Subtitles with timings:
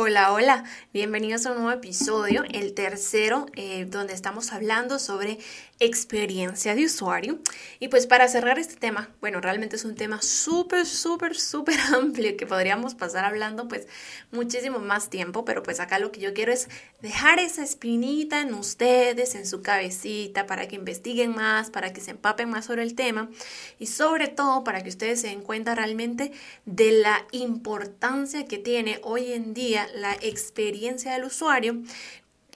[0.00, 5.40] Hola, hola, bienvenidos a un nuevo episodio, el tercero, eh, donde estamos hablando sobre
[5.80, 7.40] experiencia de usuario.
[7.80, 12.36] Y pues para cerrar este tema, bueno, realmente es un tema súper, súper, súper amplio
[12.36, 13.88] que podríamos pasar hablando pues
[14.30, 16.68] muchísimo más tiempo, pero pues acá lo que yo quiero es
[17.02, 22.12] dejar esa espinita en ustedes, en su cabecita, para que investiguen más, para que se
[22.12, 23.30] empapen más sobre el tema
[23.80, 26.30] y sobre todo para que ustedes se den cuenta realmente
[26.66, 31.82] de la importancia que tiene hoy en día la experiencia del usuario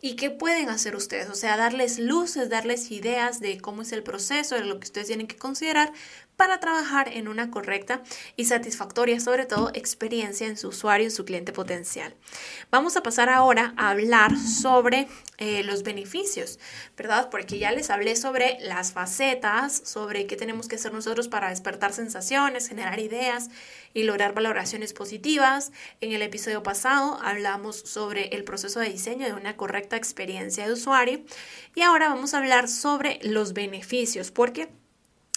[0.04, 1.30] ¿Y qué pueden hacer ustedes?
[1.30, 5.06] O sea, darles luces, darles ideas de cómo es el proceso, de lo que ustedes
[5.06, 5.92] tienen que considerar
[6.36, 8.02] para trabajar en una correcta
[8.36, 12.14] y satisfactoria, sobre todo, experiencia en su usuario, en su cliente potencial.
[12.70, 15.08] Vamos a pasar ahora a hablar sobre
[15.38, 16.58] eh, los beneficios,
[16.96, 17.28] ¿verdad?
[17.30, 21.92] Porque ya les hablé sobre las facetas, sobre qué tenemos que hacer nosotros para despertar
[21.92, 23.50] sensaciones, generar ideas
[23.94, 25.72] y lograr valoraciones positivas.
[26.00, 30.72] En el episodio pasado hablamos sobre el proceso de diseño de una correcta experiencia de
[30.72, 31.20] usuario
[31.74, 34.68] y ahora vamos a hablar sobre los beneficios, porque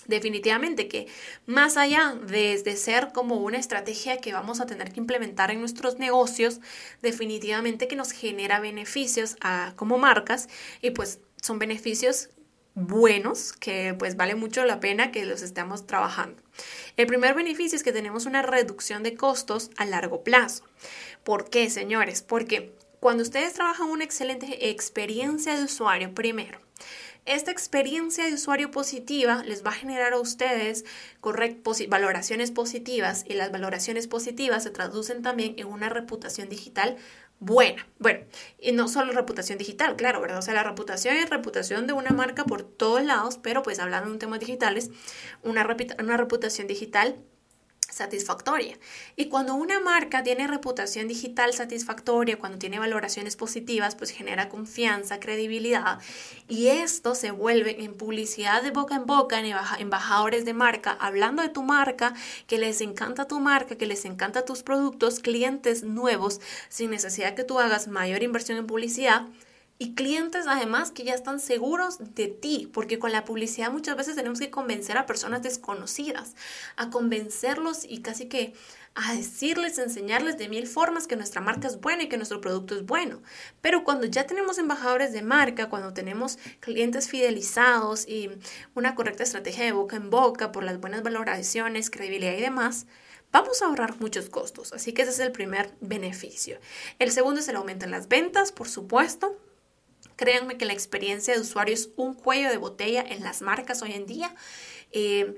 [0.08, 1.08] Definitivamente que
[1.46, 5.98] más allá de, ser como una estrategia que vamos a tener que implementar en nuestros
[5.98, 6.60] negocios,
[7.02, 10.48] definitivamente que nos genera beneficios a, como marcas
[10.82, 12.30] y pues son beneficios
[12.76, 16.42] buenos que pues vale mucho la pena que los estemos trabajando.
[16.98, 20.66] El primer beneficio es que tenemos una reducción de costos a largo plazo.
[21.24, 22.22] ¿Por qué, señores?
[22.22, 26.60] Porque cuando ustedes trabajan una excelente experiencia de usuario, primero,
[27.26, 30.86] esta experiencia de usuario positiva les va a generar a ustedes
[31.90, 36.98] valoraciones positivas y las valoraciones positivas se traducen también en una reputación digital
[37.40, 37.88] buena.
[38.00, 38.26] Bueno,
[38.60, 40.38] y no solo reputación digital, claro, ¿verdad?
[40.38, 44.12] O sea, la reputación es reputación de una marca por todos lados, pero pues hablando
[44.12, 44.92] de temas digitales,
[45.44, 45.68] una,
[46.00, 47.18] una reputación digital
[47.96, 48.78] satisfactoria.
[49.16, 55.22] Y cuando una marca tiene reputación digital satisfactoria, cuando tiene valoraciones positivas, pues genera confianza,
[55.22, 56.00] credibilidad
[56.50, 61.42] y esto se vuelve en publicidad de boca en boca, en embajadores de marca, hablando
[61.42, 62.14] de tu marca,
[62.48, 67.46] que les encanta tu marca, que les encanta tus productos, clientes nuevos, sin necesidad que
[67.46, 69.26] tú hagas mayor inversión en publicidad
[69.78, 74.16] y clientes además que ya están seguros de ti, porque con la publicidad muchas veces
[74.16, 76.36] tenemos que convencer a personas desconocidas,
[76.78, 78.54] a convencerlos y casi que
[78.96, 82.76] a decirles, enseñarles de mil formas que nuestra marca es buena y que nuestro producto
[82.76, 83.22] es bueno.
[83.60, 88.32] Pero cuando ya tenemos embajadores de marca, cuando tenemos clientes fidelizados y
[88.74, 92.88] una correcta estrategia de boca en boca por las buenas valoraciones, credibilidad y demás,
[93.34, 94.72] vamos a ahorrar muchos costos.
[94.72, 96.58] Así que ese es el primer beneficio.
[96.98, 99.38] El segundo es el aumento en las ventas, por supuesto.
[100.16, 103.94] Créanme que la experiencia de usuario es un cuello de botella en las marcas hoy
[103.94, 104.34] en día.
[104.92, 105.36] Eh,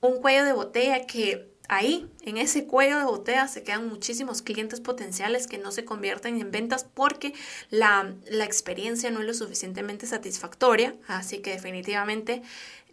[0.00, 4.80] un cuello de botella que ahí, en ese cuello de botella, se quedan muchísimos clientes
[4.80, 7.32] potenciales que no se convierten en ventas porque
[7.70, 10.96] la, la experiencia no es lo suficientemente satisfactoria.
[11.06, 12.42] Así que definitivamente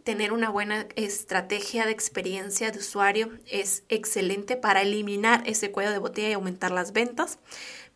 [0.03, 5.97] tener una buena estrategia de experiencia de usuario es excelente para eliminar ese cuello de
[5.97, 7.39] botella y aumentar las ventas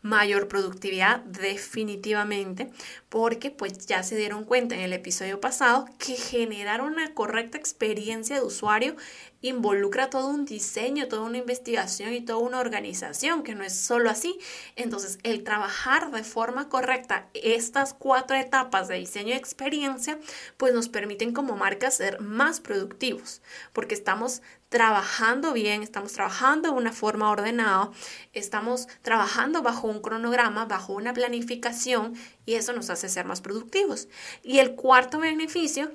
[0.02, 2.72] mayor productividad definitivamente
[3.10, 8.38] porque pues ya se dieron cuenta en el episodio pasado que generar una correcta experiencia
[8.38, 8.96] de usuario
[9.42, 14.10] involucra todo un diseño, toda una investigación y toda una organización, que no es solo
[14.10, 14.38] así.
[14.76, 20.20] Entonces, el trabajar de forma correcta estas cuatro etapas de diseño y experiencia,
[20.58, 23.42] pues nos permiten como marca ser más productivos,
[23.74, 24.42] porque estamos
[24.72, 27.92] trabajando bien, estamos trabajando de una forma ordenada,
[28.32, 32.16] estamos trabajando bajo un cronograma, bajo una planificación
[32.46, 34.08] y eso nos hace ser más productivos.
[34.44, 35.92] Y el cuarto beneficio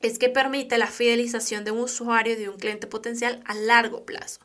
[0.00, 4.40] es que permite la fidelización de un usuario, de un cliente potencial a largo plazo.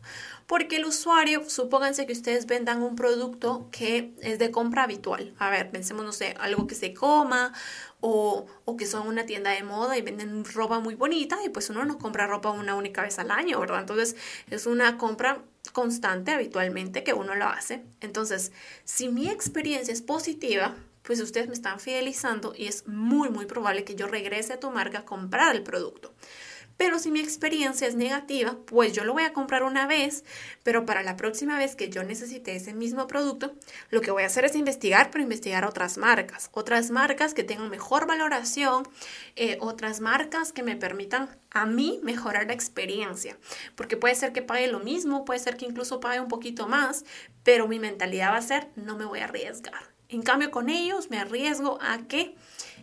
[0.48, 5.34] Porque el usuario, supónganse que ustedes vendan un producto que es de compra habitual.
[5.40, 7.54] A ver, pensemos, no sé, algo que se coma
[8.02, 11.70] o, o, que son una tienda de moda y venden ropa muy bonita y pues
[11.70, 13.80] uno no compra ropa una única vez al año, ¿verdad?
[13.80, 14.16] Entonces
[14.50, 17.84] es una compra constante habitualmente que uno lo hace.
[18.02, 18.52] Entonces,
[18.84, 23.84] si mi experiencia es positiva, pues ustedes me están fidelizando y es muy, muy probable
[23.84, 26.14] que yo regrese a tu marca a comprar el producto.
[26.82, 30.24] Pero si mi experiencia es negativa, pues yo lo voy a comprar una vez,
[30.64, 33.54] pero para la próxima vez que yo necesite ese mismo producto,
[33.92, 37.70] lo que voy a hacer es investigar, pero investigar otras marcas, otras marcas que tengan
[37.70, 38.82] mejor valoración,
[39.36, 43.38] eh, otras marcas que me permitan a mí mejorar la experiencia,
[43.76, 47.06] porque puede ser que pague lo mismo, puede ser que incluso pague un poquito más,
[47.44, 49.92] pero mi mentalidad va a ser, no me voy a arriesgar.
[50.12, 52.36] En cambio, con ellos me arriesgo a que,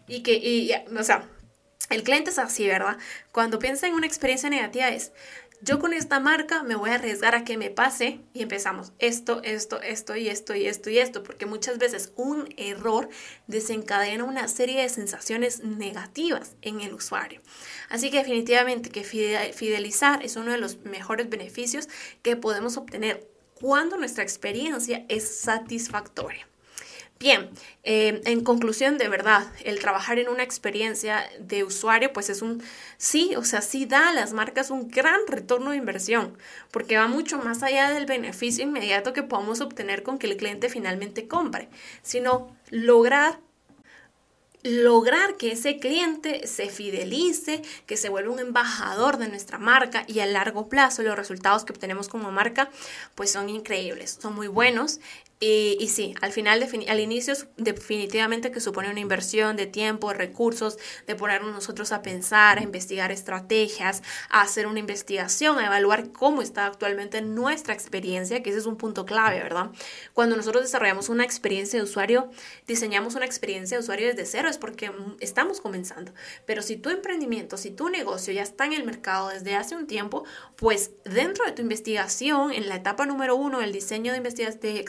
[0.07, 1.29] y que, y, o sea,
[1.91, 2.99] el cliente es así, ¿verdad?
[3.33, 5.13] Cuando piensa en una experiencia negativa es,
[5.61, 9.43] yo con esta marca me voy a arriesgar a que me pase y empezamos esto,
[9.43, 13.09] esto, esto y esto y esto y esto, porque muchas veces un error
[13.49, 17.41] desencadena una serie de sensaciones negativas en el usuario.
[17.89, 21.89] Así que definitivamente que fidelizar es uno de los mejores beneficios
[22.23, 26.47] que podemos obtener cuando nuestra experiencia es satisfactoria.
[27.19, 27.51] Bien,
[27.83, 32.63] eh, en conclusión, de verdad, el trabajar en una experiencia de usuario, pues es un
[32.97, 36.39] sí, o sea, sí da a las marcas un gran retorno de inversión,
[36.71, 40.69] porque va mucho más allá del beneficio inmediato que podemos obtener con que el cliente
[40.69, 41.69] finalmente compre,
[42.03, 43.41] sino lograr
[44.65, 50.19] lograr que ese cliente se fidelice, que se vuelva un embajador de nuestra marca y
[50.19, 52.69] a largo plazo los resultados que obtenemos como marca
[53.15, 55.01] pues son increíbles, son muy buenos
[55.41, 61.15] y, sí, al final, al inicio definitivamente que supone una inversión de tiempo, recursos, de
[61.15, 66.67] ponernos nosotros a pensar, a investigar estrategias, a hacer una investigación, a evaluar cómo está
[66.67, 69.71] actualmente nuestra experiencia, que ese es un punto clave, ¿verdad?
[70.13, 72.31] Cuando nosotros desarrollamos una experiencia de usuario,
[72.67, 74.91] diseñamos una experiencia de usuario desde cero, es porque
[75.21, 76.13] estamos comenzando.
[76.47, 79.87] Pero si tu emprendimiento, si tu negocio ya está en el mercado desde hace un
[79.87, 80.25] tiempo,
[80.57, 84.81] pues dentro de tu investigación, en la etapa número uno, el diseño de, de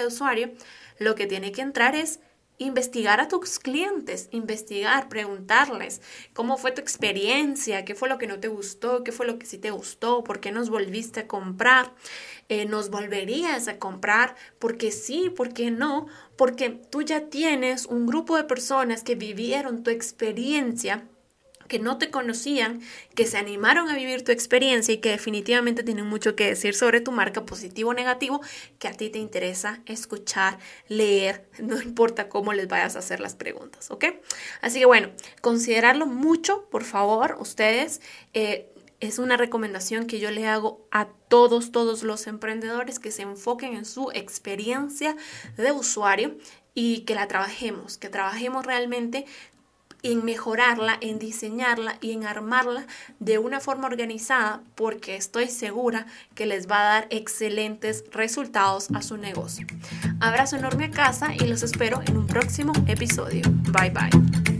[0.00, 0.50] de usuario,
[0.98, 2.20] lo que tiene que entrar es
[2.58, 6.00] investigar a tus clientes, investigar, preguntarles
[6.32, 9.46] cómo fue tu experiencia, qué fue lo que no te gustó, qué fue lo que
[9.46, 11.92] sí te gustó, por qué nos volviste a comprar,
[12.48, 16.06] eh, nos volverías a comprar, porque sí, por qué no,
[16.36, 21.08] porque tú ya tienes un grupo de personas que vivieron tu experiencia
[21.72, 22.82] que no te conocían,
[23.14, 27.00] que se animaron a vivir tu experiencia y que definitivamente tienen mucho que decir sobre
[27.00, 28.42] tu marca, positivo o negativo,
[28.78, 30.58] que a ti te interesa escuchar,
[30.88, 34.04] leer, no importa cómo les vayas a hacer las preguntas, ¿ok?
[34.60, 35.08] Así que bueno,
[35.40, 38.02] considerarlo mucho, por favor, ustedes.
[38.34, 38.68] Eh,
[39.00, 43.74] es una recomendación que yo le hago a todos, todos los emprendedores que se enfoquen
[43.74, 45.16] en su experiencia
[45.56, 46.36] de usuario
[46.74, 49.26] y que la trabajemos, que trabajemos realmente
[50.02, 52.86] en mejorarla, en diseñarla y en armarla
[53.20, 59.02] de una forma organizada porque estoy segura que les va a dar excelentes resultados a
[59.02, 59.66] su negocio.
[60.20, 63.42] Abrazo enorme a casa y los espero en un próximo episodio.
[63.72, 64.51] Bye bye.